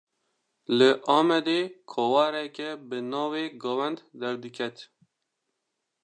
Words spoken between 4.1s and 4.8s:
derdiket